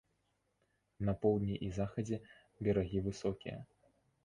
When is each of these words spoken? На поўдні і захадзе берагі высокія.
На 1.09 1.13
поўдні 1.25 1.59
і 1.67 1.69
захадзе 1.77 2.21
берагі 2.69 3.05
высокія. 3.11 3.57